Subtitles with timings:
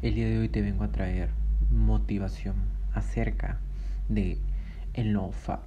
[0.00, 1.30] El día de hoy te vengo a traer
[1.72, 2.54] motivación
[2.94, 3.58] acerca
[4.08, 4.38] de
[4.94, 5.64] el NoFap.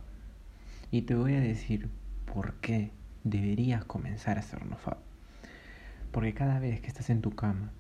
[0.90, 1.90] Y te voy a decir
[2.34, 2.92] por qué
[3.26, 5.00] deberías comenzar a hacer NoFap.
[6.14, 7.74] Porque cada vez que estás en tu cama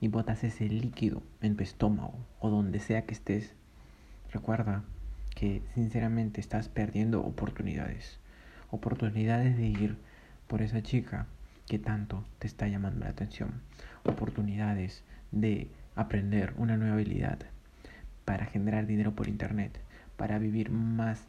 [0.00, 3.52] y botas ese líquido en tu estómago o donde sea que estés,
[4.32, 4.84] recuerda
[5.34, 8.18] que sinceramente estás perdiendo oportunidades.
[8.70, 9.98] Oportunidades de ir
[10.46, 11.26] por esa chica
[11.66, 13.60] que tanto te está llamando la atención.
[14.04, 17.38] Oportunidades de aprender una nueva habilidad,
[18.24, 19.80] para generar dinero por internet,
[20.16, 21.26] para vivir más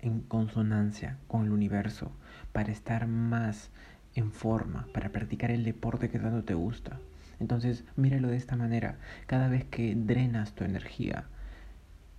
[0.00, 2.12] en consonancia con el universo,
[2.52, 3.70] para estar más
[4.14, 6.98] en forma, para practicar el deporte que tanto te gusta.
[7.38, 8.96] Entonces, míralo de esta manera.
[9.26, 11.26] Cada vez que drenas tu energía,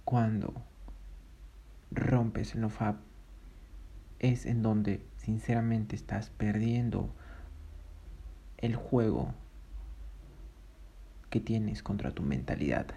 [0.06, 0.54] cuando
[1.92, 2.98] rompes el nofap,
[4.20, 7.14] es en donde sinceramente estás perdiendo
[8.58, 9.34] el juego
[11.30, 12.88] que tienes contra tu mentalidad.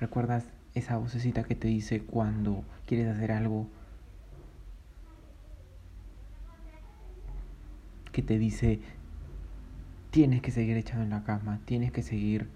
[0.00, 3.68] ¿Recuerdas esa vocecita que te dice cuando quieres hacer algo?
[8.12, 8.80] Que te dice,
[10.10, 12.48] tienes que seguir echado en la cama, tienes que seguir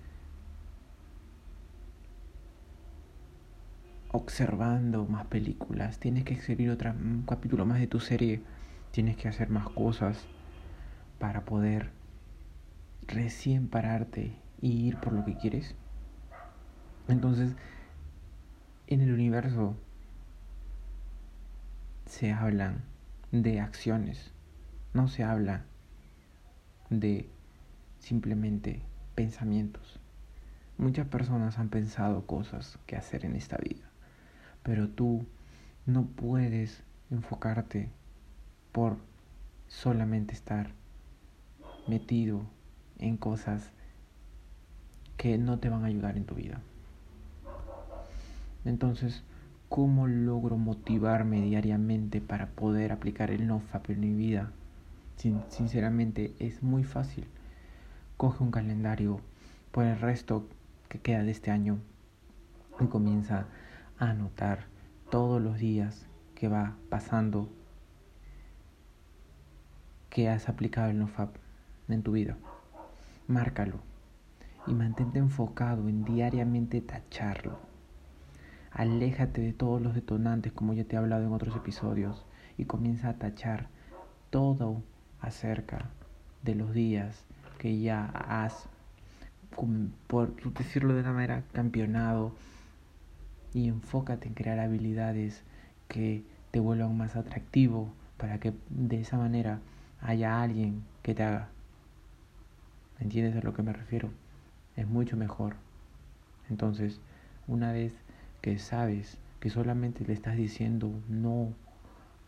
[4.12, 6.94] observando más películas, tienes que escribir otra,
[7.26, 8.42] capítulo más de tu serie,
[8.90, 10.26] tienes que hacer más cosas
[11.18, 11.90] para poder
[13.06, 15.74] recién pararte y ir por lo que quieres.
[17.08, 17.54] Entonces,
[18.86, 19.76] en el universo
[22.06, 22.84] se hablan
[23.32, 24.32] de acciones,
[24.94, 25.64] no se habla
[26.90, 27.28] de
[27.98, 28.82] simplemente
[29.14, 29.98] pensamientos.
[30.78, 33.90] Muchas personas han pensado cosas que hacer en esta vida,
[34.62, 35.26] pero tú
[35.86, 37.90] no puedes enfocarte
[38.72, 38.98] por
[39.68, 40.70] solamente estar
[41.88, 42.42] metido
[42.98, 43.72] en cosas
[45.16, 46.60] que no te van a ayudar en tu vida.
[48.64, 49.22] Entonces,
[49.68, 54.52] ¿cómo logro motivarme diariamente para poder aplicar el NoFap en mi vida?
[55.48, 57.26] sinceramente, es muy fácil.
[58.18, 59.20] Coge un calendario
[59.72, 60.46] por el resto
[60.90, 61.78] que queda de este año
[62.80, 63.46] y comienza
[63.98, 64.66] a anotar
[65.10, 67.48] todos los días que va pasando
[70.10, 71.34] que has aplicado el NoFap
[71.88, 72.36] en tu vida.
[73.26, 73.95] Márcalo
[74.66, 77.58] y mantente enfocado en diariamente tacharlo.
[78.70, 82.24] Aléjate de todos los detonantes como ya te he hablado en otros episodios
[82.58, 83.68] y comienza a tachar
[84.30, 84.82] todo
[85.20, 85.90] acerca
[86.42, 87.24] de los días
[87.58, 88.68] que ya has,
[90.06, 92.32] por decirlo de una manera, campeonado
[93.54, 95.42] y enfócate en crear habilidades
[95.88, 97.88] que te vuelvan más atractivo
[98.18, 99.60] para que de esa manera
[100.00, 101.48] haya alguien que te haga.
[103.00, 104.10] ¿Entiendes a lo que me refiero?
[104.76, 105.56] Es mucho mejor.
[106.48, 107.00] Entonces,
[107.48, 107.94] una vez
[108.40, 111.52] que sabes que solamente le estás diciendo no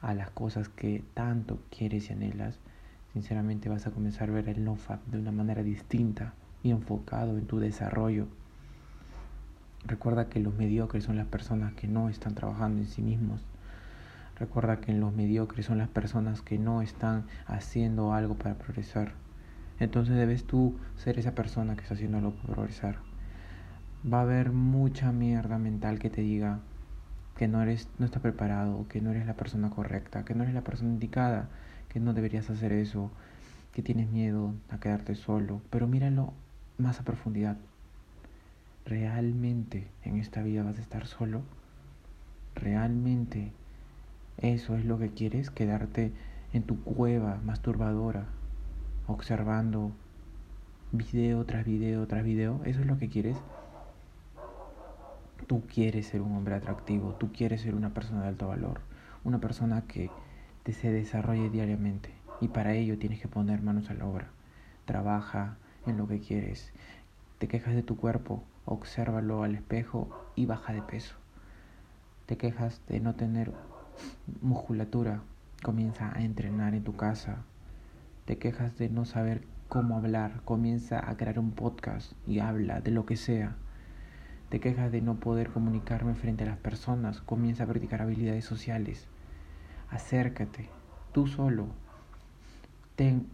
[0.00, 2.58] a las cosas que tanto quieres y anhelas,
[3.12, 7.46] sinceramente vas a comenzar a ver el NoFap de una manera distinta y enfocado en
[7.46, 8.26] tu desarrollo.
[9.86, 13.40] Recuerda que los mediocres son las personas que no están trabajando en sí mismos.
[14.36, 19.12] Recuerda que los mediocres son las personas que no están haciendo algo para progresar.
[19.80, 22.96] Entonces debes tú ser esa persona que está haciéndolo progresar.
[24.10, 26.60] Va a haber mucha mierda mental que te diga
[27.36, 30.54] que no eres, no estás preparado, que no eres la persona correcta, que no eres
[30.54, 31.48] la persona indicada,
[31.88, 33.12] que no deberías hacer eso,
[33.72, 35.62] que tienes miedo a quedarte solo.
[35.70, 36.32] Pero míralo
[36.78, 37.56] más a profundidad.
[38.84, 41.42] ¿Realmente en esta vida vas a estar solo?
[42.56, 43.52] ¿Realmente
[44.38, 45.50] eso es lo que quieres?
[45.50, 46.12] ¿Quedarte
[46.52, 48.26] en tu cueva masturbadora
[49.08, 49.90] observando
[50.92, 53.38] video tras video tras video, ¿eso es lo que quieres?
[55.46, 58.80] Tú quieres ser un hombre atractivo, tú quieres ser una persona de alto valor,
[59.24, 60.10] una persona que
[60.62, 62.10] te se desarrolle diariamente
[62.42, 64.28] y para ello tienes que poner manos a la obra.
[64.84, 66.72] Trabaja en lo que quieres.
[67.38, 71.14] Te quejas de tu cuerpo, obsérvalo al espejo y baja de peso.
[72.26, 73.54] Te quejas de no tener
[74.42, 75.22] musculatura,
[75.62, 77.38] comienza a entrenar en tu casa,
[78.28, 79.40] te quejas de no saber
[79.70, 83.56] cómo hablar, comienza a crear un podcast y habla de lo que sea.
[84.50, 89.06] Te quejas de no poder comunicarme frente a las personas, comienza a practicar habilidades sociales.
[89.88, 90.68] Acércate,
[91.12, 91.68] tú solo.
[92.96, 93.28] Ten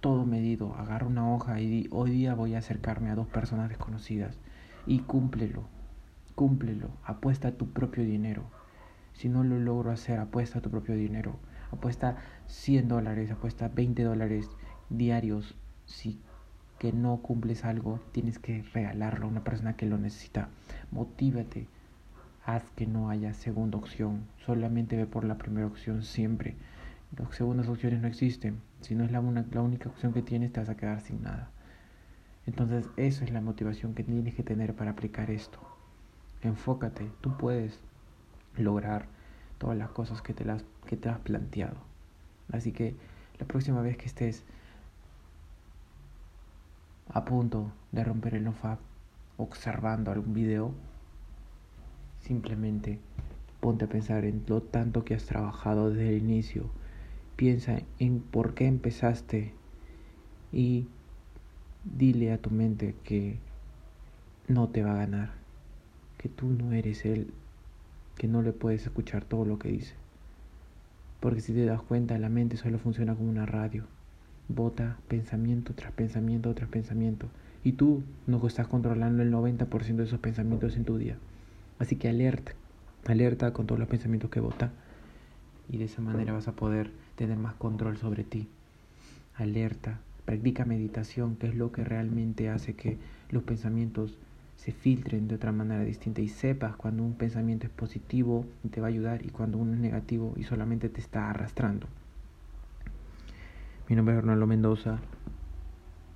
[0.00, 3.68] todo medido, agarra una hoja y di, hoy día voy a acercarme a dos personas
[3.68, 4.38] desconocidas
[4.86, 5.64] y cúmplelo,
[6.34, 8.44] cúmplelo, apuesta tu propio dinero.
[9.12, 11.38] Si no lo logro hacer, apuesta tu propio dinero
[11.72, 12.16] apuesta
[12.46, 14.48] 100 dólares, apuesta 20 dólares
[14.90, 15.54] diarios.
[15.86, 16.18] Si
[16.78, 20.48] que no cumples algo, tienes que regalarlo a una persona que lo necesita.
[20.90, 21.66] Motívate.
[22.44, 24.22] Haz que no haya segunda opción.
[24.46, 26.54] Solamente ve por la primera opción siempre.
[27.16, 28.60] Las segundas opciones no existen.
[28.80, 31.50] Si no es la, la única opción que tienes, te vas a quedar sin nada.
[32.46, 35.58] Entonces, eso es la motivación que tienes que tener para aplicar esto.
[36.42, 37.10] Enfócate.
[37.20, 37.80] Tú puedes
[38.56, 39.06] lograr
[39.58, 41.76] todas las cosas que te, las, que te has planteado.
[42.50, 42.96] Así que
[43.38, 44.42] la próxima vez que estés
[47.10, 48.80] a punto de romper el nofap
[49.36, 50.72] observando algún video,
[52.20, 52.98] simplemente
[53.60, 56.70] ponte a pensar en lo tanto que has trabajado desde el inicio.
[57.36, 59.52] Piensa en por qué empezaste
[60.52, 60.88] y
[61.84, 63.38] dile a tu mente que
[64.48, 65.30] no te va a ganar,
[66.16, 67.32] que tú no eres él,
[68.16, 69.94] que no le puedes escuchar todo lo que dice.
[71.20, 73.84] Porque si te das cuenta, la mente solo funciona como una radio
[74.48, 77.28] bota pensamiento tras pensamiento tras pensamiento.
[77.62, 81.16] Y tú no estás controlando el 90% de esos pensamientos en tu día.
[81.78, 82.52] Así que alerta,
[83.06, 84.72] alerta con todos los pensamientos que bota.
[85.68, 88.48] Y de esa manera vas a poder tener más control sobre ti.
[89.34, 92.96] Alerta, practica meditación, que es lo que realmente hace que
[93.30, 94.16] los pensamientos
[94.58, 98.80] se filtren de otra manera distinta y sepas cuando un pensamiento es positivo y te
[98.80, 101.86] va a ayudar y cuando uno es negativo y solamente te está arrastrando.
[103.88, 104.98] Mi nombre es Ronaldo Mendoza.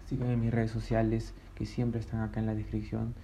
[0.09, 3.15] Síganme en mis redes sociales que siempre están acá en la descripción.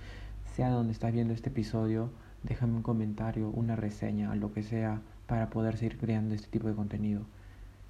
[0.54, 2.10] Sea donde estás viendo este episodio,
[2.44, 6.74] déjame un comentario, una reseña, lo que sea, para poder seguir creando este tipo de
[6.74, 7.22] contenido.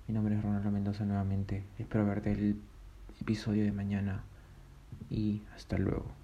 [0.09, 1.63] Mi nombre es Ronaldo Mendoza nuevamente.
[1.79, 2.59] Espero verte el
[3.21, 4.23] episodio de mañana
[5.11, 6.18] y hasta luego.